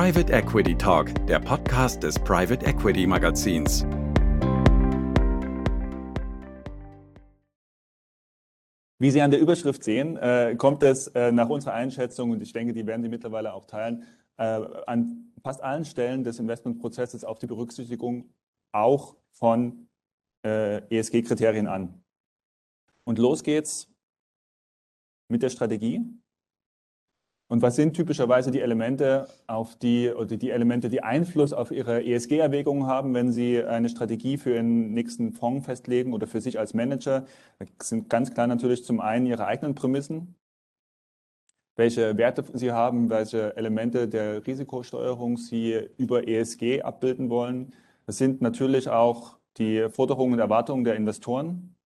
Private 0.00 0.32
Equity 0.32 0.76
Talk, 0.76 1.12
der 1.26 1.40
Podcast 1.40 2.04
des 2.04 2.16
Private 2.20 2.64
Equity 2.64 3.04
Magazins. 3.04 3.84
Wie 9.00 9.10
Sie 9.10 9.20
an 9.20 9.32
der 9.32 9.40
Überschrift 9.40 9.82
sehen, 9.82 10.16
äh, 10.16 10.54
kommt 10.56 10.84
es 10.84 11.08
äh, 11.08 11.32
nach 11.32 11.48
unserer 11.48 11.72
Einschätzung, 11.72 12.30
und 12.30 12.40
ich 12.40 12.52
denke, 12.52 12.74
die 12.74 12.86
werden 12.86 13.02
Sie 13.02 13.08
mittlerweile 13.08 13.52
auch 13.52 13.64
teilen, 13.64 14.04
äh, 14.36 14.60
an 14.86 15.32
fast 15.42 15.64
allen 15.64 15.84
Stellen 15.84 16.22
des 16.22 16.38
Investmentprozesses 16.38 17.24
auf 17.24 17.40
die 17.40 17.48
Berücksichtigung 17.48 18.32
auch 18.70 19.16
von 19.32 19.88
ESG-Kriterien 20.44 21.66
an. 21.66 22.04
Und 23.02 23.18
los 23.18 23.42
geht's 23.42 23.92
mit 25.26 25.42
der 25.42 25.50
Strategie. 25.50 26.04
Und 27.50 27.62
was 27.62 27.76
sind 27.76 27.94
typischerweise 27.94 28.50
die 28.50 28.60
Elemente, 28.60 29.26
auf 29.46 29.74
die, 29.76 30.10
oder 30.10 30.36
die 30.36 30.50
Elemente, 30.50 30.90
die 30.90 31.02
Einfluss 31.02 31.54
auf 31.54 31.70
Ihre 31.70 32.04
ESG-Erwägungen 32.04 32.86
haben, 32.86 33.14
wenn 33.14 33.32
Sie 33.32 33.64
eine 33.64 33.88
Strategie 33.88 34.36
für 34.36 34.54
Ihren 34.54 34.92
nächsten 34.92 35.32
Fonds 35.32 35.64
festlegen 35.64 36.12
oder 36.12 36.26
für 36.26 36.42
sich 36.42 36.58
als 36.58 36.74
Manager? 36.74 37.24
Das 37.78 37.88
sind 37.88 38.10
ganz 38.10 38.34
klar 38.34 38.46
natürlich 38.46 38.84
zum 38.84 39.00
einen 39.00 39.24
Ihre 39.24 39.46
eigenen 39.46 39.74
Prämissen, 39.74 40.34
welche 41.76 42.18
Werte 42.18 42.44
Sie 42.52 42.72
haben, 42.72 43.08
welche 43.08 43.56
Elemente 43.56 44.08
der 44.08 44.46
Risikosteuerung 44.46 45.38
Sie 45.38 45.88
über 45.96 46.28
ESG 46.28 46.82
abbilden 46.82 47.30
wollen. 47.30 47.72
Das 48.04 48.18
sind 48.18 48.42
natürlich 48.42 48.90
auch 48.90 49.38
die 49.56 49.88
Forderungen 49.88 50.34
und 50.34 50.38
Erwartungen 50.40 50.84
der 50.84 50.96
Investoren. 50.96 51.77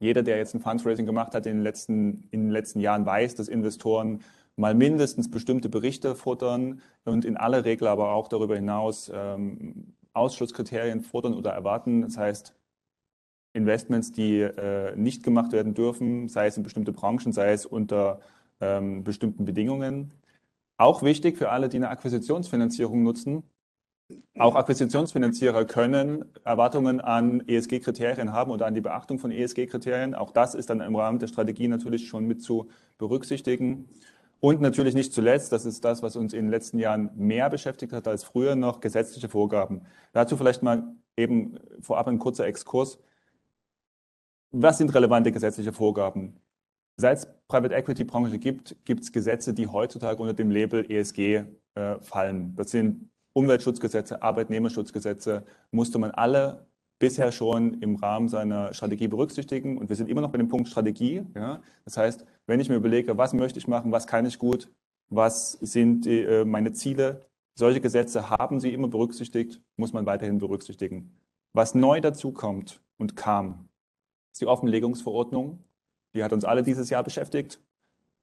Jeder, 0.00 0.22
der 0.22 0.36
jetzt 0.36 0.54
ein 0.54 0.60
Fundraising 0.60 1.06
gemacht 1.06 1.34
hat 1.34 1.46
in 1.46 1.56
den 1.56 1.62
letzten, 1.62 2.28
in 2.30 2.44
den 2.44 2.50
letzten 2.50 2.80
Jahren, 2.80 3.04
weiß, 3.04 3.34
dass 3.34 3.48
Investoren 3.48 4.22
mal 4.56 4.74
mindestens 4.74 5.30
bestimmte 5.30 5.68
Berichte 5.68 6.14
futtern 6.14 6.82
und 7.04 7.24
in 7.24 7.36
aller 7.36 7.64
Regel 7.64 7.88
aber 7.88 8.12
auch 8.12 8.28
darüber 8.28 8.56
hinaus 8.56 9.10
ähm, 9.14 9.94
Ausschlusskriterien 10.12 11.00
fordern 11.00 11.34
oder 11.34 11.52
erwarten. 11.52 12.02
Das 12.02 12.16
heißt, 12.16 12.54
Investments, 13.54 14.12
die 14.12 14.40
äh, 14.40 14.94
nicht 14.96 15.22
gemacht 15.22 15.52
werden 15.52 15.74
dürfen, 15.74 16.28
sei 16.28 16.46
es 16.46 16.56
in 16.56 16.62
bestimmte 16.62 16.92
Branchen, 16.92 17.32
sei 17.32 17.52
es 17.52 17.66
unter 17.66 18.20
ähm, 18.60 19.04
bestimmten 19.04 19.44
Bedingungen. 19.44 20.12
Auch 20.76 21.02
wichtig 21.02 21.38
für 21.38 21.50
alle, 21.50 21.68
die 21.68 21.76
eine 21.76 21.88
Akquisitionsfinanzierung 21.88 23.02
nutzen. 23.02 23.42
Auch 24.38 24.54
Akquisitionsfinanzierer 24.54 25.66
können 25.66 26.24
Erwartungen 26.44 27.00
an 27.00 27.46
ESG-Kriterien 27.46 28.32
haben 28.32 28.50
oder 28.50 28.66
an 28.66 28.74
die 28.74 28.80
Beachtung 28.80 29.18
von 29.18 29.30
ESG-Kriterien. 29.30 30.14
Auch 30.14 30.30
das 30.30 30.54
ist 30.54 30.70
dann 30.70 30.80
im 30.80 30.96
Rahmen 30.96 31.18
der 31.18 31.26
Strategie 31.26 31.68
natürlich 31.68 32.08
schon 32.08 32.26
mit 32.26 32.42
zu 32.42 32.68
berücksichtigen. 32.96 33.88
Und 34.40 34.60
natürlich 34.60 34.94
nicht 34.94 35.12
zuletzt, 35.12 35.52
das 35.52 35.66
ist 35.66 35.84
das, 35.84 36.02
was 36.02 36.16
uns 36.16 36.32
in 36.32 36.46
den 36.46 36.50
letzten 36.50 36.78
Jahren 36.78 37.10
mehr 37.16 37.50
beschäftigt 37.50 37.92
hat 37.92 38.06
als 38.06 38.24
früher 38.24 38.54
noch, 38.54 38.80
gesetzliche 38.80 39.28
Vorgaben. 39.28 39.82
Dazu 40.12 40.36
vielleicht 40.36 40.62
mal 40.62 40.94
eben 41.16 41.58
vorab 41.80 42.06
ein 42.06 42.18
kurzer 42.18 42.46
Exkurs. 42.46 42.98
Was 44.52 44.78
sind 44.78 44.94
relevante 44.94 45.32
gesetzliche 45.32 45.72
Vorgaben? 45.72 46.40
Seit 46.96 47.18
es 47.18 47.28
Private 47.48 47.74
Equity 47.74 48.04
Branche 48.04 48.38
gibt, 48.38 48.76
gibt 48.84 49.02
es 49.02 49.12
Gesetze, 49.12 49.52
die 49.52 49.66
heutzutage 49.66 50.22
unter 50.22 50.34
dem 50.34 50.50
Label 50.50 50.90
ESG 50.90 51.44
äh, 51.74 52.00
fallen. 52.00 52.54
Das 52.56 52.70
sind 52.70 53.10
Umweltschutzgesetze, 53.32 54.22
Arbeitnehmerschutzgesetze, 54.22 55.44
musste 55.70 55.98
man 55.98 56.10
alle 56.10 56.66
bisher 56.98 57.30
schon 57.30 57.80
im 57.80 57.96
Rahmen 57.96 58.28
seiner 58.28 58.74
Strategie 58.74 59.08
berücksichtigen. 59.08 59.78
Und 59.78 59.88
wir 59.88 59.96
sind 59.96 60.08
immer 60.08 60.20
noch 60.20 60.30
bei 60.30 60.38
dem 60.38 60.48
Punkt 60.48 60.68
Strategie. 60.68 61.24
Ja? 61.34 61.60
Das 61.84 61.96
heißt, 61.96 62.24
wenn 62.46 62.60
ich 62.60 62.68
mir 62.68 62.76
überlege, 62.76 63.16
was 63.16 63.32
möchte 63.34 63.58
ich 63.58 63.68
machen, 63.68 63.92
was 63.92 64.06
kann 64.06 64.26
ich 64.26 64.38
gut, 64.38 64.68
was 65.08 65.52
sind 65.52 66.04
die, 66.04 66.22
äh, 66.22 66.44
meine 66.44 66.72
Ziele, 66.72 67.26
solche 67.54 67.80
Gesetze 67.80 68.30
haben 68.30 68.60
Sie 68.60 68.72
immer 68.72 68.88
berücksichtigt, 68.88 69.60
muss 69.76 69.92
man 69.92 70.06
weiterhin 70.06 70.38
berücksichtigen. 70.38 71.16
Was 71.52 71.74
neu 71.74 72.00
dazu 72.00 72.32
kommt 72.32 72.80
und 72.98 73.16
kam, 73.16 73.68
ist 74.32 74.40
die 74.40 74.46
Offenlegungsverordnung. 74.46 75.64
Die 76.14 76.22
hat 76.22 76.32
uns 76.32 76.44
alle 76.44 76.62
dieses 76.62 76.90
Jahr 76.90 77.02
beschäftigt, 77.02 77.60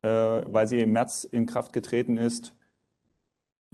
äh, 0.03 0.07
weil 0.07 0.67
sie 0.67 0.79
im 0.79 0.91
März 0.91 1.23
in 1.25 1.45
Kraft 1.45 1.73
getreten 1.73 2.17
ist. 2.17 2.53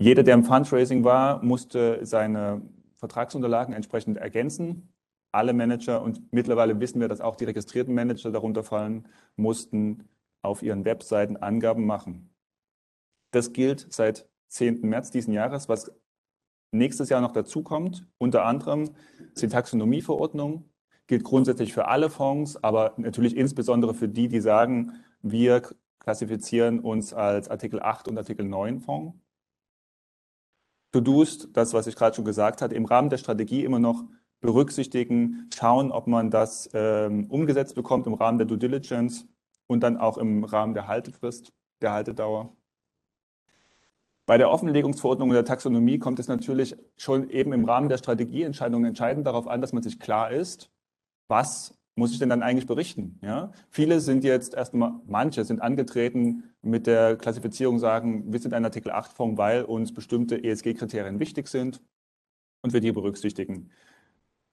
Jeder, 0.02 0.22
der 0.22 0.34
im 0.34 0.44
Fundraising 0.44 1.04
war, 1.04 1.42
musste 1.44 2.04
seine 2.04 2.62
Vertragsunterlagen 2.96 3.74
entsprechend 3.74 4.18
ergänzen 4.18 4.92
alle 5.32 5.54
Manager 5.54 6.02
und 6.02 6.32
mittlerweile 6.32 6.78
wissen 6.78 7.00
wir, 7.00 7.08
dass 7.08 7.20
auch 7.20 7.36
die 7.36 7.46
registrierten 7.46 7.94
Manager 7.94 8.30
darunter 8.30 8.62
fallen, 8.62 9.08
mussten 9.36 10.08
auf 10.42 10.62
ihren 10.62 10.84
Webseiten 10.84 11.38
Angaben 11.38 11.86
machen. 11.86 12.30
Das 13.30 13.52
gilt 13.54 13.86
seit 13.90 14.28
10. 14.48 14.82
März 14.82 15.10
diesen 15.10 15.32
Jahres, 15.32 15.68
was 15.68 15.90
nächstes 16.70 17.08
Jahr 17.08 17.22
noch 17.22 17.32
dazukommt. 17.32 18.06
Unter 18.18 18.44
anderem 18.44 18.90
ist 19.34 19.42
die 19.42 19.48
Taxonomieverordnung, 19.48 20.68
gilt 21.06 21.24
grundsätzlich 21.24 21.72
für 21.72 21.88
alle 21.88 22.10
Fonds, 22.10 22.62
aber 22.62 22.92
natürlich 22.98 23.36
insbesondere 23.36 23.94
für 23.94 24.08
die, 24.08 24.28
die 24.28 24.40
sagen, 24.40 25.02
wir 25.22 25.62
klassifizieren 25.98 26.80
uns 26.80 27.14
als 27.14 27.48
Artikel 27.48 27.80
8 27.80 28.08
und 28.08 28.18
Artikel 28.18 28.44
9 28.44 28.80
Fonds. 28.80 29.21
To-Dos, 30.92 31.52
das, 31.52 31.72
was 31.74 31.86
ich 31.86 31.96
gerade 31.96 32.14
schon 32.14 32.24
gesagt 32.24 32.62
hatte, 32.62 32.74
im 32.74 32.84
Rahmen 32.84 33.10
der 33.10 33.18
Strategie 33.18 33.64
immer 33.64 33.78
noch 33.78 34.04
berücksichtigen, 34.40 35.48
schauen, 35.54 35.90
ob 35.90 36.06
man 36.06 36.30
das 36.30 36.68
ähm, 36.74 37.26
umgesetzt 37.30 37.74
bekommt 37.74 38.06
im 38.06 38.14
Rahmen 38.14 38.38
der 38.38 38.46
Due 38.46 38.58
Diligence 38.58 39.26
und 39.66 39.82
dann 39.82 39.96
auch 39.96 40.18
im 40.18 40.44
Rahmen 40.44 40.74
der 40.74 40.88
Haltefrist, 40.88 41.52
der 41.80 41.92
Haltedauer. 41.92 42.54
Bei 44.26 44.38
der 44.38 44.50
Offenlegungsverordnung 44.50 45.30
und 45.30 45.34
der 45.34 45.44
Taxonomie 45.44 45.98
kommt 45.98 46.18
es 46.18 46.28
natürlich 46.28 46.76
schon 46.96 47.28
eben 47.30 47.52
im 47.52 47.64
Rahmen 47.64 47.88
der 47.88 47.98
Strategieentscheidung 47.98 48.84
entscheidend 48.84 49.26
darauf 49.26 49.48
an, 49.48 49.60
dass 49.60 49.72
man 49.72 49.82
sich 49.82 49.98
klar 49.98 50.30
ist, 50.30 50.70
was 51.28 51.76
muss 51.94 52.12
ich 52.12 52.18
denn 52.18 52.28
dann 52.28 52.42
eigentlich 52.42 52.66
berichten? 52.66 53.18
Ja? 53.22 53.52
Viele 53.70 54.00
sind 54.00 54.24
jetzt 54.24 54.54
erstmal, 54.54 54.94
manche 55.06 55.44
sind 55.44 55.60
angetreten 55.60 56.54
mit 56.62 56.86
der 56.86 57.16
Klassifizierung, 57.16 57.78
sagen, 57.78 58.32
wir 58.32 58.40
sind 58.40 58.54
ein 58.54 58.64
Artikel 58.64 58.90
8 58.90 59.12
Fonds, 59.12 59.38
weil 59.38 59.64
uns 59.64 59.92
bestimmte 59.92 60.42
ESG-Kriterien 60.42 61.20
wichtig 61.20 61.48
sind 61.48 61.82
und 62.62 62.72
wir 62.72 62.80
die 62.80 62.92
berücksichtigen. 62.92 63.70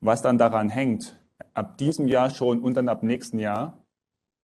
Was 0.02 0.22
dann 0.22 0.38
daran 0.38 0.70
hängt, 0.70 1.20
ab 1.54 1.78
diesem 1.78 2.08
Jahr 2.08 2.30
schon 2.30 2.62
und 2.62 2.76
dann 2.76 2.90
ab 2.90 3.04
nächsten 3.04 3.40
Jahr, 3.40 3.86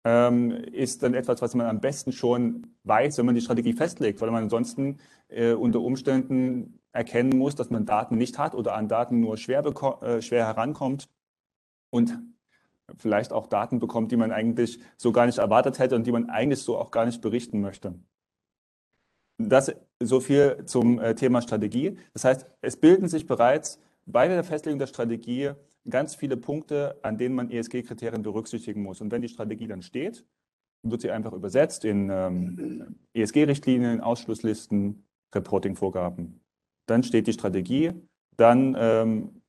ähm, 0.06 0.52
ist 0.52 1.02
dann 1.02 1.16
etwas, 1.16 1.42
was 1.42 1.56
man 1.56 1.66
am 1.66 1.82
besten 1.82 2.12
schon 2.12 2.68
weiß, 2.84 3.18
wenn 3.18 3.26
man 3.26 3.36
die 3.36 3.42
Strategie 3.42 3.74
festlegt, 3.74 4.22
weil 4.22 4.30
man 4.30 4.44
ansonsten 4.44 5.00
äh, 5.30 5.54
unter 5.54 5.82
Umständen 5.82 6.80
erkennen 6.92 7.38
muss, 7.38 7.56
dass 7.56 7.72
man 7.72 7.86
Daten 7.86 8.18
nicht 8.18 8.38
hat 8.38 8.54
oder 8.54 8.76
an 8.76 8.88
Daten 8.88 9.20
nur 9.20 9.38
schwer, 9.38 9.66
äh, 9.66 10.22
schwer 10.22 10.46
herankommt 10.46 11.10
und 11.90 12.18
vielleicht 12.98 13.34
auch 13.34 13.48
Daten 13.48 13.80
bekommt, 13.80 14.12
die 14.12 14.18
man 14.18 14.32
eigentlich 14.32 14.80
so 14.98 15.12
gar 15.12 15.26
nicht 15.26 15.38
erwartet 15.38 15.80
hätte 15.80 15.96
und 15.96 16.06
die 16.06 16.12
man 16.12 16.30
eigentlich 16.30 16.62
so 16.62 16.78
auch 16.78 16.92
gar 16.92 17.06
nicht 17.06 17.22
berichten 17.22 17.62
möchte. 17.62 17.96
Das 19.38 19.74
so 20.02 20.20
viel 20.20 20.64
zum 20.66 21.00
äh, 21.00 21.16
Thema 21.16 21.42
Strategie. 21.42 21.98
Das 22.14 22.24
heißt, 22.24 22.46
es 22.62 22.78
bilden 22.78 23.08
sich 23.08 23.26
bereits 23.26 23.80
bei 24.06 24.28
der 24.28 24.44
Festlegung 24.44 24.80
der 24.80 24.88
Strategie 24.88 25.52
ganz 25.90 26.16
viele 26.16 26.38
Punkte, 26.38 26.98
an 27.04 27.18
denen 27.18 27.36
man 27.36 27.52
ESG-Kriterien 27.52 28.24
berücksichtigen 28.24 28.82
muss. 28.82 29.02
Und 29.02 29.12
wenn 29.12 29.22
die 29.22 29.30
Strategie 29.30 29.68
dann 29.68 29.82
steht, 29.82 30.26
wird 30.84 31.02
sie 31.02 31.12
einfach 31.12 31.34
übersetzt 31.34 31.86
in 31.86 32.10
ähm, 32.12 32.98
ESG-Richtlinien, 33.14 34.02
Ausschlusslisten, 34.02 35.04
Reporting-Vorgaben. 35.34 36.42
Dann 36.86 37.04
steht 37.04 37.28
die 37.28 37.34
Strategie, 37.34 37.94
dann 38.38 38.76
ähm, 38.78 39.42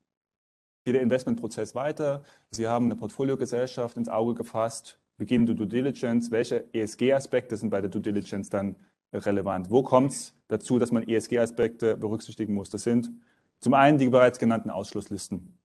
geht 0.86 0.94
der 0.94 1.02
Investmentprozess 1.02 1.74
weiter. 1.74 2.22
Sie 2.52 2.68
haben 2.68 2.84
eine 2.86 2.94
Portfoliogesellschaft 2.94 3.96
ins 3.96 4.08
Auge 4.08 4.34
gefasst, 4.34 5.00
beginnen 5.16 5.44
die 5.44 5.56
Due 5.56 5.66
Diligence. 5.66 6.30
Welche 6.30 6.72
ESG-Aspekte 6.72 7.56
sind 7.56 7.70
bei 7.70 7.80
der 7.80 7.90
Due 7.90 8.00
Diligence 8.00 8.48
dann 8.50 8.76
relevant? 9.12 9.68
Wo 9.68 9.82
kommt 9.82 10.12
es 10.12 10.32
dazu, 10.46 10.78
dass 10.78 10.92
man 10.92 11.02
ESG-Aspekte 11.02 11.96
berücksichtigen 11.96 12.54
muss? 12.54 12.70
Das 12.70 12.84
sind 12.84 13.10
zum 13.58 13.74
einen 13.74 13.98
die 13.98 14.08
bereits 14.08 14.38
genannten 14.38 14.70
Ausschlusslisten. 14.70 15.58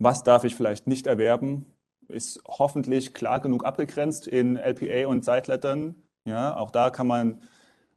Was 0.00 0.24
darf 0.24 0.42
ich 0.42 0.56
vielleicht 0.56 0.88
nicht 0.88 1.06
erwerben? 1.06 1.66
Ist 2.08 2.42
hoffentlich 2.48 3.14
klar 3.14 3.38
genug 3.38 3.64
abgegrenzt 3.64 4.26
in 4.26 4.56
LPA 4.56 5.06
und 5.06 5.24
Zeitlettern. 5.24 5.94
Ja, 6.24 6.56
auch 6.56 6.72
da 6.72 6.90
kann 6.90 7.06
man 7.06 7.42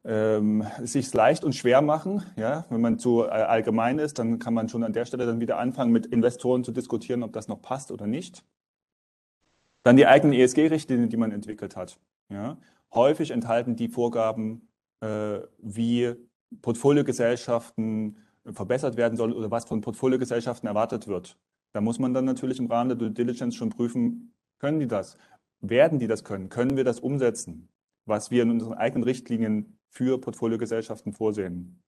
ähm, 0.05 0.65
sich 0.81 1.13
leicht 1.13 1.43
und 1.43 1.55
schwer 1.55 1.81
machen. 1.81 2.23
Ja, 2.35 2.65
wenn 2.69 2.81
man 2.81 2.99
zu 2.99 3.23
äh, 3.23 3.27
allgemein 3.27 3.99
ist, 3.99 4.19
dann 4.19 4.39
kann 4.39 4.53
man 4.53 4.69
schon 4.69 4.83
an 4.83 4.93
der 4.93 5.05
Stelle 5.05 5.25
dann 5.25 5.39
wieder 5.39 5.57
anfangen, 5.57 5.91
mit 5.91 6.05
Investoren 6.05 6.63
zu 6.63 6.71
diskutieren, 6.71 7.23
ob 7.23 7.33
das 7.33 7.47
noch 7.47 7.61
passt 7.61 7.91
oder 7.91 8.07
nicht. 8.07 8.43
Dann 9.83 9.97
die 9.97 10.07
eigenen 10.07 10.33
ESG-Richtlinien, 10.33 11.09
die 11.09 11.17
man 11.17 11.31
entwickelt 11.31 11.75
hat. 11.75 11.99
Ja, 12.29 12.57
häufig 12.93 13.31
enthalten 13.31 13.75
die 13.75 13.89
Vorgaben, 13.89 14.67
äh, 15.01 15.39
wie 15.59 16.13
Portfoliogesellschaften 16.61 18.17
verbessert 18.51 18.97
werden 18.97 19.17
soll 19.17 19.33
oder 19.33 19.51
was 19.51 19.65
von 19.65 19.81
Portfoliogesellschaften 19.81 20.67
erwartet 20.67 21.07
wird. 21.07 21.37
Da 21.71 21.81
muss 21.81 21.97
man 21.97 22.13
dann 22.13 22.25
natürlich 22.25 22.59
im 22.59 22.67
Rahmen 22.67 22.89
der 22.89 22.97
Due 22.97 23.11
Diligence 23.11 23.55
schon 23.55 23.69
prüfen, 23.69 24.33
können 24.59 24.79
die 24.79 24.87
das? 24.87 25.17
Werden 25.59 25.97
die 25.97 26.07
das 26.07 26.23
können? 26.23 26.49
Können 26.49 26.77
wir 26.77 26.83
das 26.83 26.99
umsetzen? 26.99 27.69
Was 28.05 28.31
wir 28.31 28.43
in 28.43 28.51
unseren 28.51 28.73
eigenen 28.73 29.03
Richtlinien 29.03 29.77
für 29.89 30.19
Portfoliogesellschaften 30.19 31.13
vorsehen. 31.13 31.81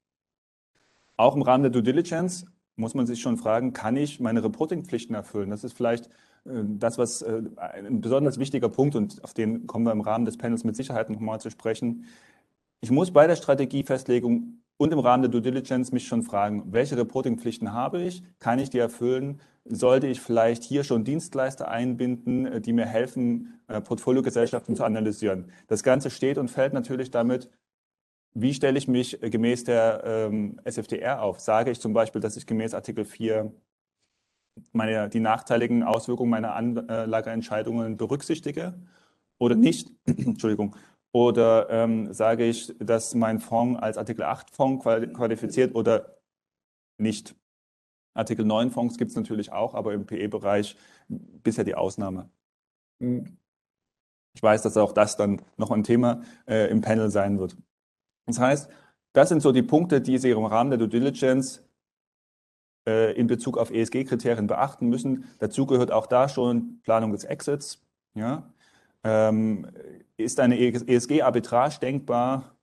Auch 1.17 1.35
im 1.35 1.41
Rahmen 1.41 1.63
der 1.63 1.71
Due 1.71 1.83
Diligence 1.83 2.45
muss 2.75 2.94
man 2.94 3.07
sich 3.07 3.21
schon 3.21 3.38
fragen, 3.38 3.73
kann 3.73 3.95
ich 3.95 4.19
meine 4.19 4.44
Reportingpflichten 4.44 5.15
erfüllen? 5.15 5.50
Das 5.50 5.63
ist 5.63 5.73
vielleicht 5.73 6.07
äh, 6.45 6.63
das, 6.65 6.97
was 6.97 7.21
äh, 7.21 7.41
ein 7.57 8.01
besonders 8.01 8.38
wichtiger 8.38 8.69
Punkt 8.69 8.95
und 8.95 9.23
auf 9.23 9.33
den 9.33 9.65
kommen 9.65 9.85
wir 9.85 9.91
im 9.91 10.01
Rahmen 10.01 10.25
des 10.25 10.38
Panels 10.38 10.63
mit 10.63 10.75
Sicherheit 10.75 11.09
nochmal 11.09 11.39
zu 11.39 11.50
sprechen. 11.50 12.06
Ich 12.81 12.91
muss 12.91 13.11
bei 13.11 13.27
der 13.27 13.38
Strategiefestlegung 13.38 14.61
und 14.77 14.92
im 14.92 15.00
Rahmen 15.00 15.24
der 15.24 15.31
Due 15.31 15.42
Diligence 15.42 15.92
mich 15.92 16.07
schon 16.07 16.24
fragen, 16.24 16.74
welche 16.74 16.98
Reportingpflichten 16.98 17.74
habe 17.74 18.01
ich? 18.01 18.24
Kann 18.39 18.60
ich 18.60 18.69
die 18.69 18.80
erfüllen? 18.80 19.42
Sollte 19.63 20.07
ich 20.07 20.22
vielleicht 20.22 20.63
hier 20.63 20.83
schon 20.83 21.04
Dienstleister 21.04 21.68
einbinden, 21.68 22.45
äh, 22.45 22.62
die 22.62 22.74
mir 22.74 22.86
helfen, 22.86 23.60
Portfoliogesellschaften 23.68 24.75
zu 24.75 24.83
analysieren? 24.83 25.51
Das 25.68 25.81
Ganze 25.81 26.10
steht 26.10 26.38
und 26.38 26.51
fällt 26.51 26.74
natürlich 26.74 27.10
damit, 27.10 27.50
wie 28.38 28.54
stelle 28.54 28.77
ich 28.77 28.88
mich 28.88 29.18
gemäß 29.22 29.63
der 29.63 30.04
ähm, 30.06 30.60
SFDR 30.66 31.21
auf? 31.21 31.39
Sage 31.39 31.71
ich 31.71 31.80
zum 31.80 31.94
Beispiel, 31.94 32.19
dass 32.19 32.36
ich 32.36 32.45
gemäß 32.45 32.74
Artikel 32.74 33.06
4 33.06 33.51
meine, 34.74 35.10
die 35.10 35.21
nachteiligen 35.21 35.83
Auswirkungen 35.83 36.30
meiner 36.30 36.54
Anlageentscheidungen 36.54 37.95
berücksichtige 37.95 38.74
oder 39.38 39.56
nicht? 39.56 39.89
Entschuldigung. 40.06 40.75
Oder 41.15 41.69
ähm, 41.69 42.12
sage 42.13 42.44
ich, 42.44 42.75
dass 42.77 43.15
mein 43.15 43.39
Fonds 43.39 43.81
als 43.81 43.97
Artikel 43.97 44.23
8 44.23 44.51
Fonds 44.51 44.83
qualifiziert 44.83 45.73
oder 45.73 46.17
nicht? 46.97 47.33
Artikel 48.13 48.44
9 48.44 48.69
Fonds 48.69 48.97
gibt 48.97 49.12
es 49.12 49.15
natürlich 49.15 49.53
auch, 49.53 49.75
aber 49.75 49.94
im 49.94 50.06
PE-Bereich 50.06 50.75
bisher 51.07 51.63
die 51.63 51.75
Ausnahme. 51.75 52.29
Ich 53.00 54.44
weiß, 54.44 54.62
dass 54.63 54.75
auch 54.75 54.91
das 54.91 55.15
dann 55.15 55.41
noch 55.56 55.71
ein 55.71 55.85
Thema 55.85 56.21
äh, 56.50 56.69
im 56.69 56.81
Panel 56.81 57.09
sein 57.09 57.39
wird. 57.39 57.56
Das 58.25 58.38
heißt, 58.38 58.69
das 59.13 59.29
sind 59.29 59.41
so 59.41 59.53
die 59.53 59.63
Punkte, 59.63 60.01
die 60.01 60.18
Sie 60.18 60.31
im 60.31 60.44
Rahmen 60.44 60.69
der 60.69 60.79
Due 60.79 60.89
Diligence 60.89 61.63
äh, 62.85 63.13
in 63.18 63.27
Bezug 63.27 63.57
auf 63.57 63.71
ESG-Kriterien 63.71 64.47
beachten 64.47 64.89
müssen. 64.89 65.33
Dazu 65.39 65.65
gehört 65.65 65.91
auch 65.91 66.07
da 66.07 66.27
schon 66.27 66.81
Planung 66.83 67.13
des 67.13 67.23
Exits. 67.23 67.81
Ja? 68.15 68.51
Ähm, 69.06 69.68
ist 70.18 70.40
eine 70.40 70.57
ESG-Arbitrage 70.60 71.80
denkbar? 71.80 72.57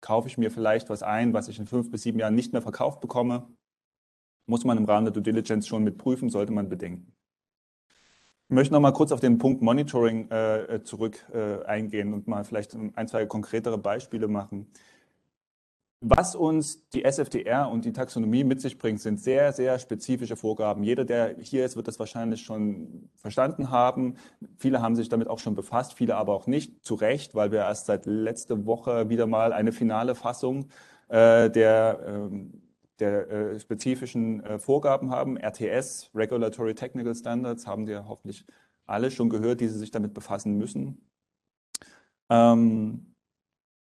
Kaufe 0.00 0.28
ich 0.28 0.38
mir 0.38 0.50
vielleicht 0.52 0.88
was 0.88 1.02
ein, 1.02 1.32
was 1.34 1.48
ich 1.48 1.58
in 1.58 1.66
fünf 1.66 1.90
bis 1.90 2.02
sieben 2.02 2.20
Jahren 2.20 2.36
nicht 2.36 2.52
mehr 2.52 2.62
verkauft 2.62 3.00
bekomme? 3.00 3.48
Muss 4.46 4.64
man 4.64 4.78
im 4.78 4.84
Rahmen 4.84 5.06
der 5.06 5.12
Due 5.12 5.22
Diligence 5.22 5.66
schon 5.66 5.82
mit 5.82 5.98
prüfen, 5.98 6.30
sollte 6.30 6.52
man 6.52 6.68
bedenken. 6.68 7.12
Ich 8.48 8.54
möchte 8.54 8.72
noch 8.74 8.80
mal 8.80 8.92
kurz 8.92 9.10
auf 9.10 9.20
den 9.20 9.38
Punkt 9.38 9.62
Monitoring 9.62 10.30
äh, 10.30 10.82
zurück 10.84 11.26
äh, 11.32 11.64
eingehen 11.64 12.12
und 12.12 12.28
mal 12.28 12.44
vielleicht 12.44 12.74
ein, 12.74 13.08
zwei 13.08 13.26
konkretere 13.26 13.78
Beispiele 13.78 14.28
machen. 14.28 14.70
Was 16.06 16.36
uns 16.36 16.86
die 16.90 17.02
SFDR 17.02 17.70
und 17.70 17.86
die 17.86 17.94
Taxonomie 17.94 18.44
mit 18.44 18.60
sich 18.60 18.76
bringt, 18.76 19.00
sind 19.00 19.18
sehr, 19.18 19.54
sehr 19.54 19.78
spezifische 19.78 20.36
Vorgaben. 20.36 20.84
Jeder, 20.84 21.06
der 21.06 21.36
hier 21.38 21.64
ist, 21.64 21.76
wird 21.76 21.88
das 21.88 21.98
wahrscheinlich 21.98 22.42
schon 22.42 23.08
verstanden 23.16 23.70
haben. 23.70 24.16
Viele 24.58 24.82
haben 24.82 24.96
sich 24.96 25.08
damit 25.08 25.28
auch 25.28 25.38
schon 25.38 25.54
befasst, 25.54 25.94
viele 25.94 26.16
aber 26.16 26.34
auch 26.34 26.46
nicht. 26.46 26.84
Zu 26.84 26.94
Recht, 26.94 27.34
weil 27.34 27.52
wir 27.52 27.60
erst 27.60 27.86
seit 27.86 28.04
letzter 28.04 28.66
Woche 28.66 29.08
wieder 29.08 29.26
mal 29.26 29.54
eine 29.54 29.72
finale 29.72 30.14
Fassung 30.14 30.68
äh, 31.08 31.48
der 31.48 32.00
ähm, 32.06 32.60
der 33.00 33.30
äh, 33.30 33.58
spezifischen 33.58 34.44
äh, 34.44 34.58
Vorgaben 34.58 35.10
haben. 35.10 35.38
RTS, 35.38 36.10
Regulatory 36.14 36.74
Technical 36.74 37.14
Standards, 37.14 37.66
haben 37.66 37.86
wir 37.86 38.06
hoffentlich 38.06 38.44
alle 38.84 39.10
schon 39.10 39.30
gehört, 39.30 39.60
die 39.60 39.68
sie 39.68 39.78
sich 39.78 39.90
damit 39.90 40.12
befassen 40.12 40.58
müssen. 40.58 41.00
Ähm, 42.28 43.13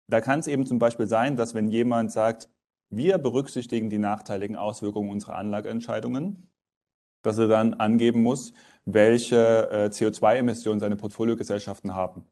da 0.07 0.21
kann 0.21 0.41
es 0.41 0.47
eben 0.47 0.67
zum 0.67 0.79
Beispiel 0.79 1.07
sein, 1.07 1.37
dass 1.37 1.55
wenn 1.55 1.69
jemand 1.69 2.13
sagt, 2.13 2.49
wir 2.91 3.19
berücksichtigen 3.19 3.91
die 3.91 3.99
nachteiligen 3.99 4.57
Auswirkungen 4.57 5.11
unserer 5.11 5.37
Anlageentscheidungen, 5.37 6.51
dass 7.23 7.39
er 7.39 7.49
dann 7.49 7.75
angeben 7.75 8.23
muss, 8.23 8.53
welche 8.85 9.71
äh, 9.71 9.87
CO2-Emissionen 9.87 10.81
seine 10.81 10.97
Portfoliogesellschaften 10.97 11.95
haben. 11.95 12.27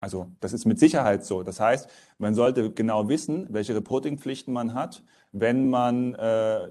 Also 0.00 0.32
das 0.40 0.52
ist 0.52 0.64
mit 0.64 0.80
Sicherheit 0.80 1.24
so. 1.24 1.42
Das 1.44 1.60
heißt, 1.60 1.88
man 2.18 2.34
sollte 2.34 2.72
genau 2.72 3.08
wissen, 3.08 3.46
welche 3.50 3.74
Reportingpflichten 3.76 4.52
man 4.52 4.74
hat, 4.74 5.04
wenn 5.30 5.70
man 5.70 6.14
äh, 6.14 6.68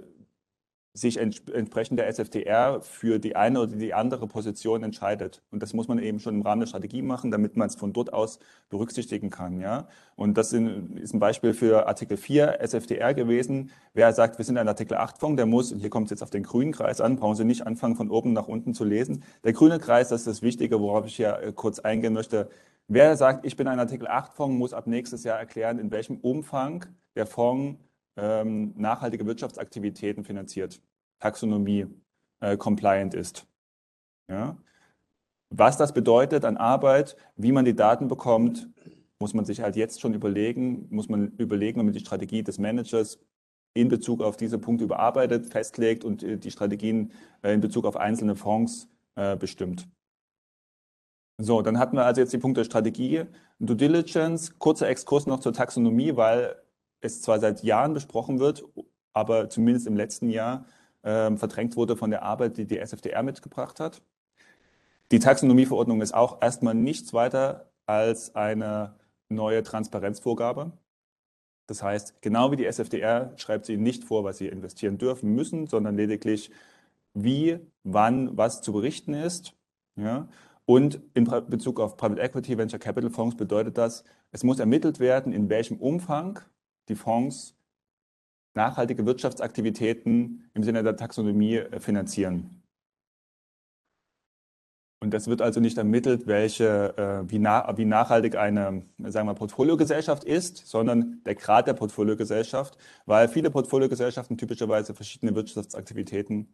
sich 0.93 1.17
ents 1.17 1.41
entsprechend 1.53 1.99
der 1.99 2.07
SFTR 2.11 2.81
für 2.81 3.17
die 3.17 3.35
eine 3.35 3.61
oder 3.61 3.75
die 3.75 3.93
andere 3.93 4.27
Position 4.27 4.83
entscheidet. 4.83 5.41
Und 5.49 5.63
das 5.63 5.73
muss 5.73 5.87
man 5.87 5.99
eben 5.99 6.19
schon 6.19 6.35
im 6.35 6.41
Rahmen 6.41 6.61
der 6.61 6.67
Strategie 6.67 7.01
machen, 7.01 7.31
damit 7.31 7.55
man 7.55 7.69
es 7.69 7.75
von 7.75 7.93
dort 7.93 8.11
aus 8.11 8.39
berücksichtigen 8.69 9.29
kann. 9.29 9.61
Ja? 9.61 9.87
Und 10.15 10.37
das 10.37 10.51
ist 10.51 11.13
ein 11.13 11.19
Beispiel 11.19 11.53
für 11.53 11.87
Artikel 11.87 12.17
4 12.17 12.59
SFTR 12.61 13.13
gewesen. 13.13 13.71
Wer 13.93 14.11
sagt, 14.11 14.37
wir 14.37 14.45
sind 14.45 14.57
ein 14.57 14.67
Artikel 14.67 14.97
8 14.97 15.17
Fonds, 15.17 15.37
der 15.37 15.45
muss, 15.45 15.71
und 15.71 15.79
hier 15.79 15.89
kommt 15.89 16.07
es 16.07 16.11
jetzt 16.11 16.23
auf 16.23 16.29
den 16.29 16.43
grünen 16.43 16.73
Kreis 16.73 16.99
an, 16.99 17.15
brauchen 17.15 17.35
Sie 17.35 17.45
nicht 17.45 17.65
anfangen, 17.65 17.95
von 17.95 18.09
oben 18.09 18.33
nach 18.33 18.49
unten 18.49 18.73
zu 18.73 18.83
lesen. 18.83 19.23
Der 19.45 19.53
grüne 19.53 19.79
Kreis, 19.79 20.09
das 20.09 20.21
ist 20.21 20.27
das 20.27 20.41
Wichtige, 20.41 20.81
worauf 20.81 21.05
ich 21.05 21.15
hier 21.15 21.39
äh, 21.39 21.53
kurz 21.53 21.79
eingehen 21.79 22.13
möchte. 22.13 22.49
Wer 22.87 23.15
sagt, 23.15 23.45
ich 23.45 23.55
bin 23.55 23.69
ein 23.69 23.79
Artikel 23.79 24.07
8 24.07 24.33
Fonds, 24.33 24.57
muss 24.57 24.73
ab 24.73 24.87
nächstes 24.87 25.23
Jahr 25.23 25.39
erklären, 25.39 25.79
in 25.79 25.91
welchem 25.91 26.17
Umfang 26.17 26.85
der 27.15 27.25
Fonds 27.25 27.79
ähm, 28.17 28.73
nachhaltige 28.77 29.25
Wirtschaftsaktivitäten 29.25 30.23
finanziert, 30.23 30.81
Taxonomie 31.19 31.87
äh, 32.39 32.57
compliant 32.57 33.13
ist. 33.13 33.47
Ja? 34.29 34.57
Was 35.49 35.77
das 35.77 35.93
bedeutet 35.93 36.45
an 36.45 36.57
Arbeit, 36.57 37.17
wie 37.35 37.51
man 37.51 37.65
die 37.65 37.75
Daten 37.75 38.07
bekommt, 38.07 38.69
muss 39.19 39.33
man 39.33 39.45
sich 39.45 39.61
halt 39.61 39.75
jetzt 39.75 40.01
schon 40.01 40.13
überlegen, 40.13 40.87
muss 40.89 41.09
man 41.09 41.33
überlegen, 41.37 41.79
wenn 41.79 41.85
man 41.85 41.93
die 41.93 41.99
Strategie 41.99 42.43
des 42.43 42.57
Managers 42.57 43.19
in 43.73 43.87
Bezug 43.87 44.21
auf 44.21 44.37
diese 44.37 44.57
Punkte 44.59 44.83
überarbeitet, 44.83 45.45
festlegt 45.45 46.03
und 46.03 46.23
äh, 46.23 46.37
die 46.37 46.51
Strategien 46.51 47.11
äh, 47.41 47.53
in 47.53 47.61
Bezug 47.61 47.85
auf 47.85 47.95
einzelne 47.95 48.35
Fonds 48.35 48.89
äh, 49.15 49.35
bestimmt. 49.37 49.87
So, 51.37 51.61
dann 51.61 51.79
hatten 51.79 51.95
wir 51.95 52.05
also 52.05 52.21
jetzt 52.21 52.33
die 52.33 52.37
Punkte 52.37 52.65
Strategie, 52.65 53.25
Due 53.59 53.75
Diligence, 53.75 54.57
kurzer 54.59 54.89
Exkurs 54.89 55.25
noch 55.25 55.39
zur 55.39 55.53
Taxonomie, 55.53 56.15
weil 56.15 56.60
es 57.01 57.21
zwar 57.21 57.39
seit 57.39 57.63
Jahren 57.63 57.93
besprochen 57.93 58.39
wird, 58.39 58.63
aber 59.13 59.49
zumindest 59.49 59.87
im 59.87 59.95
letzten 59.95 60.29
Jahr 60.29 60.65
äh, 61.01 61.35
verdrängt 61.35 61.75
wurde 61.75 61.97
von 61.97 62.11
der 62.11 62.23
Arbeit, 62.23 62.57
die 62.57 62.65
die 62.65 62.77
SFDR 62.77 63.23
mitgebracht 63.23 63.79
hat. 63.79 64.01
Die 65.11 65.19
Taxonomieverordnung 65.19 66.01
ist 66.01 66.13
auch 66.13 66.41
erstmal 66.41 66.73
nichts 66.73 67.13
weiter 67.13 67.71
als 67.85 68.35
eine 68.35 68.95
neue 69.27 69.63
Transparenzvorgabe. 69.63 70.71
Das 71.67 71.83
heißt, 71.83 72.21
genau 72.21 72.51
wie 72.51 72.55
die 72.55 72.65
SFDR 72.65 73.33
schreibt 73.37 73.65
sie 73.65 73.77
nicht 73.77 74.03
vor, 74.03 74.23
was 74.23 74.37
sie 74.37 74.47
investieren 74.47 74.97
dürfen 74.97 75.33
müssen, 75.33 75.67
sondern 75.67 75.95
lediglich, 75.95 76.51
wie, 77.13 77.59
wann, 77.83 78.37
was 78.37 78.61
zu 78.61 78.71
berichten 78.71 79.13
ist. 79.13 79.53
Ja? 79.95 80.27
Und 80.65 81.01
in 81.13 81.25
Bezug 81.25 81.79
auf 81.79 81.97
Private 81.97 82.21
Equity, 82.21 82.57
Venture 82.57 82.79
Capital 82.79 83.09
Fonds 83.09 83.35
bedeutet 83.35 83.77
das, 83.77 84.03
es 84.31 84.43
muss 84.43 84.59
ermittelt 84.59 84.99
werden, 84.99 85.33
in 85.33 85.49
welchem 85.49 85.77
Umfang 85.77 86.39
die 86.89 86.95
Fonds 86.95 87.55
nachhaltige 88.53 89.05
Wirtschaftsaktivitäten 89.05 90.49
im 90.53 90.63
Sinne 90.63 90.83
der 90.83 90.95
Taxonomie 90.95 91.57
äh, 91.57 91.79
finanzieren. 91.79 92.61
Und 95.03 95.15
das 95.15 95.27
wird 95.27 95.41
also 95.41 95.59
nicht 95.59 95.79
ermittelt, 95.79 96.27
welche, 96.27 96.95
äh, 96.95 97.29
wie, 97.29 97.39
na, 97.39 97.75
wie, 97.75 97.85
nachhaltig 97.85 98.35
eine 98.35 98.83
sagen 98.99 99.27
wir, 99.27 99.33
Portfoliogesellschaft 99.33 100.23
ist, 100.23 100.67
sondern 100.67 101.23
der 101.25 101.33
Grad 101.33 101.65
der 101.65 101.73
Portfoliogesellschaft, 101.73 102.77
weil 103.07 103.27
viele 103.27 103.49
Portfoliogesellschaften 103.49 104.37
typischerweise 104.37 104.93
verschiedene 104.93 105.33
Wirtschaftsaktivitäten 105.33 106.53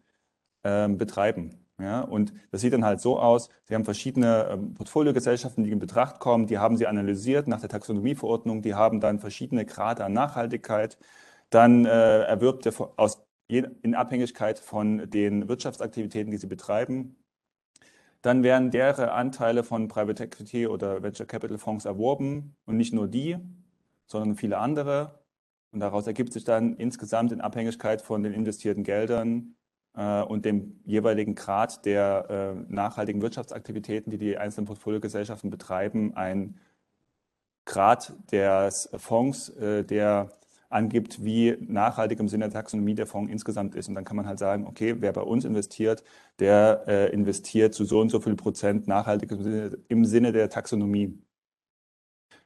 äh, 0.63 0.87
betreiben. 0.87 1.66
Ja, 1.79 2.01
und 2.01 2.33
das 2.49 2.61
sieht 2.61 2.73
dann 2.73 2.83
halt 2.85 3.01
so 3.01 3.19
aus, 3.19 3.49
Sie 3.65 3.75
haben 3.75 3.85
verschiedene 3.85 4.47
ähm, 4.49 4.73
Portfoliogesellschaften, 4.73 5.63
die 5.63 5.71
in 5.71 5.77
Betracht 5.77 6.19
kommen, 6.19 6.47
die 6.47 6.57
haben 6.57 6.75
Sie 6.75 6.87
analysiert 6.87 7.47
nach 7.47 7.59
der 7.59 7.69
Taxonomieverordnung, 7.69 8.63
die 8.63 8.73
haben 8.73 8.99
dann 8.99 9.19
verschiedene 9.19 9.63
Grade 9.63 10.03
an 10.03 10.13
Nachhaltigkeit. 10.13 10.97
Dann 11.51 11.85
äh, 11.85 12.23
erwirbt 12.23 12.65
er 12.65 12.73
aus, 12.97 13.23
in 13.47 13.95
Abhängigkeit 13.95 14.59
von 14.59 15.09
den 15.09 15.47
Wirtschaftsaktivitäten, 15.47 16.31
die 16.31 16.37
Sie 16.37 16.47
betreiben. 16.47 17.15
Dann 18.21 18.43
werden 18.43 18.71
deren 18.71 19.09
Anteile 19.09 19.63
von 19.63 19.87
Private 19.87 20.23
Equity 20.23 20.67
oder 20.67 21.03
Venture 21.03 21.27
Capital 21.27 21.57
Fonds 21.59 21.85
erworben 21.85 22.55
und 22.65 22.77
nicht 22.77 22.93
nur 22.93 23.07
die, 23.07 23.37
sondern 24.07 24.35
viele 24.35 24.57
andere. 24.57 25.19
Und 25.71 25.79
daraus 25.81 26.07
ergibt 26.07 26.33
sich 26.33 26.43
dann 26.43 26.75
insgesamt 26.75 27.31
in 27.31 27.41
Abhängigkeit 27.41 28.01
von 28.01 28.23
den 28.23 28.33
investierten 28.33 28.83
Geldern 28.83 29.55
und 29.93 30.45
dem 30.45 30.79
jeweiligen 30.85 31.35
Grad 31.35 31.85
der 31.85 32.55
äh, 32.57 32.73
nachhaltigen 32.73 33.21
Wirtschaftsaktivitäten, 33.21 34.11
die 34.11 34.17
die 34.17 34.37
einzelnen 34.37 34.67
Portfoliogesellschaften 34.67 35.49
betreiben, 35.49 36.15
ein 36.15 36.59
Grad 37.65 38.13
des 38.31 38.89
Fonds, 38.97 39.49
äh, 39.49 39.83
der 39.83 40.31
angibt, 40.69 41.23
wie 41.23 41.57
nachhaltig 41.61 42.19
im 42.19 42.27
Sinne 42.27 42.45
der 42.45 42.53
Taxonomie 42.53 42.95
der 42.95 43.07
Fonds 43.07 43.31
insgesamt 43.31 43.75
ist. 43.75 43.87
Und 43.87 43.95
dann 43.95 44.05
kann 44.05 44.17
man 44.17 44.27
halt 44.27 44.39
sagen, 44.39 44.67
okay, 44.67 44.95
wer 44.99 45.13
bei 45.13 45.21
uns 45.21 45.45
investiert, 45.45 46.03
der 46.39 46.83
äh, 46.87 47.13
investiert 47.13 47.73
zu 47.73 47.85
so 47.85 47.99
und 48.01 48.09
so 48.09 48.19
viel 48.19 48.35
Prozent 48.35 48.87
nachhaltig 48.87 49.31
im 49.87 50.05
Sinne, 50.05 50.31
der 50.31 50.49
Taxonomie. 50.49 51.17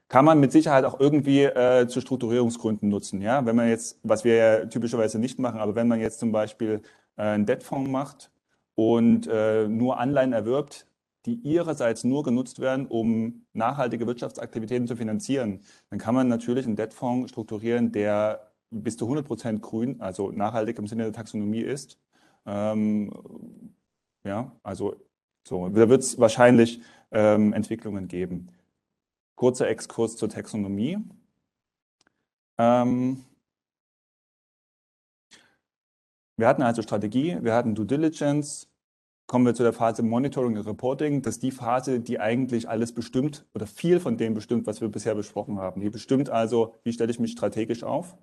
kann 0.08 0.26
man 0.26 0.40
mit 0.40 0.52
Sicherheit 0.52 0.84
auch 0.86 1.00
irgendwie 1.00 1.44
äh, 1.44 1.88
zu 1.88 2.02
Strukturierungsgründen 2.02 2.90
nutzen. 2.90 3.22
Ja? 3.22 3.46
Wenn 3.46 3.56
man 3.56 3.70
jetzt, 3.70 4.00
was 4.04 4.24
wir 4.24 4.36
ja 4.36 4.66
typischerweise 4.66 5.20
nicht 5.20 5.40
machen, 5.40 5.60
aber 5.60 5.76
wenn 5.76 5.88
man 5.88 6.00
jetzt 6.00 6.20
zum 6.20 6.32
Beispiel 6.32 6.82
äh, 6.82 6.82
einen 7.16 7.46
Debtfonds 7.46 7.90
macht 7.90 8.32
und 8.76 9.28
äh, 9.28 9.68
nur 9.68 10.00
Anleihen 10.00 10.34
erwirbt, 10.34 10.88
die 11.26 11.36
ihrerseits 11.36 12.04
nur 12.04 12.24
genutzt 12.24 12.60
werden, 12.60 12.88
um 12.88 13.46
nachhaltige 13.54 14.08
Wirtschaftsaktivitäten 14.08 14.88
zu 14.88 14.96
finanzieren, 14.96 15.62
dann 15.90 16.00
kann 16.00 16.16
man 16.16 16.28
natürlich 16.28 16.66
einen 16.66 16.76
Debtfonds 16.76 17.30
strukturieren, 17.30 17.92
der 17.92 18.52
bis 18.72 18.98
zu 18.98 19.06
100 19.06 19.26
Prozent 19.26 19.62
grün, 19.62 20.02
also 20.02 20.32
nachhaltig 20.32 20.80
im 20.80 20.88
Sinne 20.88 21.04
der 21.04 21.14
Taxonomie 21.14 21.62
ist. 21.62 22.00
Ähm, 22.46 23.12
ja, 24.24 24.52
also 24.64 24.96
so, 25.48 25.70
da 25.70 25.90
wird 25.90 26.02
es 26.02 26.20
wahrscheinlich 26.20 26.82
ähm, 27.12 27.54
Entwicklungen 27.54 28.08
geben. 28.08 28.50
Kurzer 29.36 29.68
Exkurs 29.68 30.16
zur 30.16 30.30
Taxonomie. 30.30 30.98
Ähm, 32.58 33.24
wir 36.42 36.48
hatten 36.48 36.64
also 36.64 36.82
Strategie, 36.82 37.38
wir 37.42 37.54
hatten 37.54 37.76
Due 37.76 37.86
Diligence, 37.86 38.68
kommen 39.28 39.46
wir 39.46 39.54
zu 39.54 39.62
der 39.62 39.74
Phase 39.74 40.02
Monitoring 40.02 40.58
und 40.58 40.66
Reporting. 40.66 41.22
Das 41.22 41.36
ist 41.36 41.44
die 41.44 41.52
Phase, 41.52 42.00
die 42.00 42.20
eigentlich 42.20 42.68
alles 42.68 42.94
bestimmt 42.94 43.46
oder 43.54 43.68
viel 43.68 44.00
von 44.00 44.18
dem 44.18 44.34
bestimmt, 44.34 44.66
was 44.66 44.82
wir 44.82 44.90
bisher 44.90 45.14
besprochen 45.14 45.60
haben. 45.60 45.82
Die 45.82 45.92
bestimmt 45.92 46.32
also, 46.32 46.74
wie 46.84 46.94
stelle 46.94 47.12
ich 47.12 47.20
mich 47.20 47.34
strategisch 47.34 47.84
auf 47.84 48.18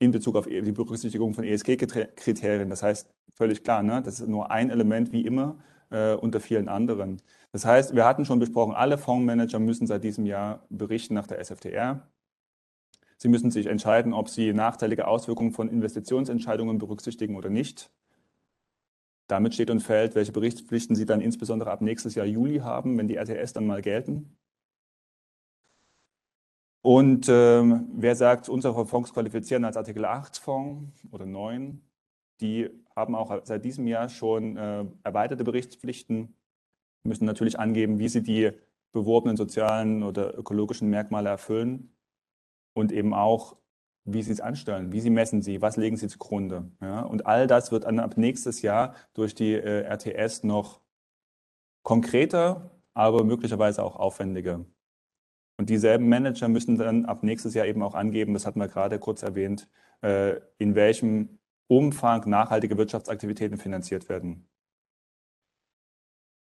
in 0.00 0.10
Bezug 0.10 0.34
auf 0.34 0.46
die 0.46 0.72
Berücksichtigung 0.72 1.32
von 1.32 1.44
ESG-Kriterien. 1.44 2.68
Das 2.68 2.82
heißt, 2.82 3.08
völlig 3.34 3.62
klar, 3.62 3.84
ne? 3.84 4.02
das 4.02 4.18
ist 4.18 4.28
nur 4.28 4.50
ein 4.50 4.70
Element 4.70 5.12
wie 5.12 5.24
immer 5.24 5.56
äh, 5.90 6.14
unter 6.14 6.40
vielen 6.40 6.68
anderen. 6.68 7.22
Das 7.52 7.64
heißt, 7.64 7.94
wir 7.94 8.04
hatten 8.04 8.24
schon 8.24 8.40
besprochen, 8.40 8.74
alle 8.74 8.98
Fondsmanager 8.98 9.60
müssen 9.60 9.86
seit 9.86 10.02
diesem 10.02 10.26
Jahr 10.26 10.66
berichten 10.70 11.14
nach 11.14 11.28
der 11.28 11.38
SFTR. 11.38 12.02
Sie 13.24 13.30
müssen 13.30 13.50
sich 13.50 13.64
entscheiden, 13.68 14.12
ob 14.12 14.28
sie 14.28 14.52
nachteilige 14.52 15.08
Auswirkungen 15.08 15.52
von 15.52 15.70
Investitionsentscheidungen 15.70 16.76
berücksichtigen 16.76 17.36
oder 17.36 17.48
nicht. 17.48 17.90
Damit 19.28 19.54
steht 19.54 19.70
und 19.70 19.80
fällt, 19.80 20.14
welche 20.14 20.30
Berichtspflichten 20.30 20.94
Sie 20.94 21.06
dann 21.06 21.22
insbesondere 21.22 21.70
ab 21.70 21.80
nächstes 21.80 22.16
Jahr 22.16 22.26
Juli 22.26 22.58
haben, 22.58 22.98
wenn 22.98 23.08
die 23.08 23.16
RTS 23.16 23.54
dann 23.54 23.66
mal 23.66 23.80
gelten. 23.80 24.36
Und 26.82 27.26
ähm, 27.30 27.88
wer 27.94 28.14
sagt, 28.14 28.50
unsere 28.50 28.84
Fonds 28.84 29.14
qualifizieren 29.14 29.64
als 29.64 29.78
Artikel 29.78 30.04
8 30.04 30.36
Fonds 30.36 30.92
oder 31.10 31.24
9, 31.24 31.80
die 32.42 32.68
haben 32.94 33.14
auch 33.14 33.40
seit 33.44 33.64
diesem 33.64 33.86
Jahr 33.86 34.10
schon 34.10 34.58
äh, 34.58 34.84
erweiterte 35.02 35.44
Berichtspflichten, 35.44 36.36
müssen 37.04 37.24
natürlich 37.24 37.58
angeben, 37.58 37.98
wie 37.98 38.08
sie 38.10 38.22
die 38.22 38.50
beworbenen 38.92 39.38
sozialen 39.38 40.02
oder 40.02 40.36
ökologischen 40.36 40.90
Merkmale 40.90 41.30
erfüllen 41.30 41.90
und 42.74 42.92
eben 42.92 43.14
auch, 43.14 43.56
wie 44.04 44.22
sie 44.22 44.32
es 44.32 44.40
anstellen, 44.40 44.92
wie 44.92 45.00
sie 45.00 45.10
messen 45.10 45.40
sie, 45.40 45.62
was 45.62 45.76
legen 45.76 45.96
sie 45.96 46.08
zugrunde. 46.08 46.70
Ja? 46.80 47.00
Und 47.00 47.26
all 47.26 47.46
das 47.46 47.72
wird 47.72 47.84
dann 47.84 47.98
ab 47.98 48.18
nächstes 48.18 48.60
Jahr 48.62 48.94
durch 49.14 49.34
die 49.34 49.54
äh, 49.54 49.84
RTS 49.88 50.44
noch 50.44 50.80
konkreter, 51.82 52.70
aber 52.92 53.24
möglicherweise 53.24 53.82
auch 53.82 53.96
aufwendiger. 53.96 54.64
Und 55.56 55.70
dieselben 55.70 56.08
Manager 56.08 56.48
müssen 56.48 56.76
dann 56.76 57.04
ab 57.04 57.22
nächstes 57.22 57.54
Jahr 57.54 57.66
eben 57.66 57.82
auch 57.82 57.94
angeben, 57.94 58.34
das 58.34 58.44
hatten 58.44 58.60
wir 58.60 58.68
gerade 58.68 58.98
kurz 58.98 59.22
erwähnt, 59.22 59.68
äh, 60.02 60.40
in 60.58 60.74
welchem 60.74 61.38
Umfang 61.68 62.28
nachhaltige 62.28 62.76
Wirtschaftsaktivitäten 62.76 63.56
finanziert 63.56 64.08
werden. 64.08 64.48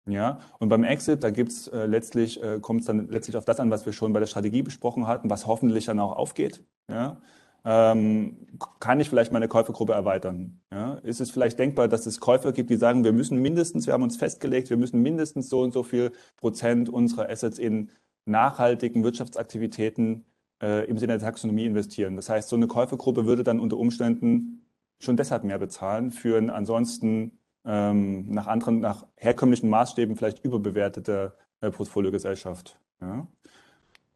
Ja, 0.07 0.40
und 0.59 0.69
beim 0.69 0.85
Exit, 0.85 1.23
da 1.23 1.30
gibt's 1.30 1.69
äh, 1.69 1.87
letztlich, 1.87 2.42
äh, 2.42 2.59
kommt 2.61 2.80
es 2.80 2.87
dann 2.87 3.09
letztlich 3.09 3.37
auf 3.37 3.45
das 3.45 3.61
an, 3.61 3.71
was 3.71 3.87
wir 3.87 3.92
schon 3.92 4.12
bei 4.12 4.21
der 4.21 4.26
Strategie 4.26 4.62
besprochen 4.62 5.07
hatten, 5.07 5.30
was 5.30 5.47
hoffentlich 5.47 5.85
dann 5.85 6.00
auch 6.00 6.16
aufgeht. 6.16 6.64
Ja, 6.88 7.21
ähm, 7.64 8.47
kann 8.80 9.00
ich 9.00 9.11
vielleicht 9.11 9.33
meine 9.33 9.49
Käufergruppe 9.49 9.92
erweitern? 9.92 10.61
Ja, 10.73 10.95
ist 11.02 11.21
es 11.21 11.30
vielleicht 11.30 11.59
denkbar, 11.59 11.88
dass 11.88 12.07
es 12.07 12.21
Käufer 12.21 12.52
gibt, 12.52 12.71
die 12.71 12.76
sagen, 12.76 13.04
wir 13.04 13.12
müssen 13.12 13.38
mindestens, 13.40 13.87
wir 13.87 13.92
haben 13.92 14.02
uns 14.02 14.16
festgelegt, 14.16 14.71
wir 14.71 14.78
müssen 14.78 15.02
mindestens 15.02 15.50
so 15.50 15.61
und 15.61 15.73
so 15.73 15.83
viel 15.83 16.12
Prozent 16.38 16.88
unserer 16.88 17.28
Assets 17.28 17.59
in 17.59 17.90
nachhaltigen 18.25 19.04
Wirtschaftsaktivitäten 19.04 20.25
äh, 20.62 20.87
im 20.87 20.99
Sinne 20.99 21.19
der 21.19 21.26
Taxonomie 21.26 21.66
investieren. 21.66 22.16
Das 22.16 22.30
heißt, 22.30 22.49
so 22.49 22.57
eine 22.57 22.66
Käufergruppe 22.66 23.26
würde 23.26 23.45
dann 23.45 23.61
unter 23.61 23.76
Umständen 23.76 24.66
schon 24.99 25.16
deshalb 25.16 25.45
mehr 25.45 25.59
bezahlen 25.59 26.11
für 26.11 26.38
ein 26.38 26.50
ansonsten 26.50 27.39
ähm, 27.64 28.31
nach 28.31 28.47
anderen, 28.47 28.81
nach 28.81 29.07
herkömmlichen 29.17 29.69
Maßstäben 29.69 30.17
vielleicht 30.17 30.45
überbewertete 30.45 31.35
äh, 31.61 31.71
Portfoliogesellschaft. 31.71 32.79
Ja. 33.00 33.26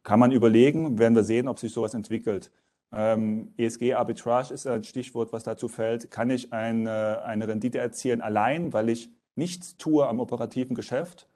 Kann 0.03 0.19
man 0.19 0.31
überlegen, 0.31 0.99
werden 0.99 1.15
wir 1.15 1.23
sehen, 1.23 1.47
ob 1.47 1.59
sich 1.59 1.73
sowas 1.73 1.93
entwickelt. 1.93 2.51
Ähm, 2.91 3.53
ESG-Arbitrage 3.57 4.53
ist 4.53 4.67
ein 4.67 4.83
Stichwort, 4.83 5.33
was 5.33 5.43
dazu 5.43 5.67
fällt. 5.67 6.11
Kann 6.11 6.29
ich 6.29 6.53
eine, 6.53 7.23
eine 7.23 7.47
Rendite 7.47 7.79
erzielen 7.79 8.21
allein, 8.21 8.71
weil 8.73 8.89
ich 8.89 9.09
nichts 9.35 9.77
tue 9.77 10.07
am 10.07 10.19
operativen 10.19 10.75
Geschäft? 10.75 11.27